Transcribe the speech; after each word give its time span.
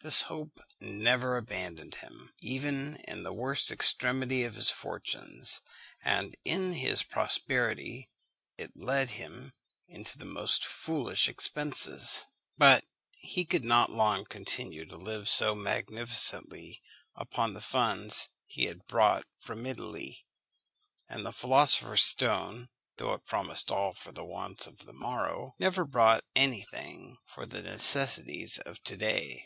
This 0.00 0.20
hope 0.28 0.60
never 0.80 1.38
abandoned 1.38 1.94
him, 1.94 2.34
even 2.40 2.96
in 3.08 3.22
the 3.22 3.32
worst 3.32 3.70
extremity 3.72 4.44
of 4.44 4.54
his 4.54 4.70
fortunes; 4.70 5.62
and 6.04 6.36
in 6.44 6.74
his 6.74 7.02
prosperity 7.02 8.10
it 8.58 8.76
led 8.76 9.12
him 9.12 9.54
into 9.88 10.18
the 10.18 10.26
most 10.26 10.62
foolish 10.62 11.26
expenses: 11.26 12.26
but 12.58 12.84
he 13.12 13.46
could 13.46 13.64
not 13.64 13.88
long 13.88 14.26
continue 14.26 14.84
to 14.84 14.94
live 14.98 15.26
so 15.26 15.54
magnificently 15.54 16.82
upon 17.14 17.54
the 17.54 17.62
funds 17.62 18.28
he 18.44 18.64
had 18.66 18.84
brought 18.88 19.26
from 19.38 19.64
Italy; 19.64 20.26
and 21.08 21.24
the 21.24 21.32
philosopher's 21.32 22.02
stone, 22.02 22.68
though 22.98 23.14
it 23.14 23.24
promised 23.24 23.70
all 23.70 23.94
for 23.94 24.12
the 24.12 24.22
wants 24.22 24.66
of 24.66 24.84
the 24.84 24.92
morrow, 24.92 25.54
never 25.58 25.86
brought 25.86 26.24
any 26.36 26.60
thing 26.60 27.16
for 27.24 27.46
the 27.46 27.62
necessities 27.62 28.58
of 28.58 28.82
to 28.82 28.94
day. 28.98 29.36